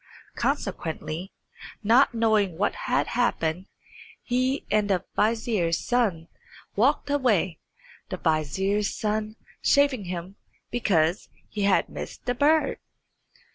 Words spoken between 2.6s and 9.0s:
had happened, he and the vizier's son walked away, the vizier's